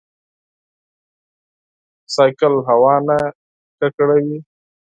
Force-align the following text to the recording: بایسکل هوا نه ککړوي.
بایسکل 2.13 2.53
هوا 2.69 2.95
نه 3.07 3.17
ککړوي. 3.79 4.37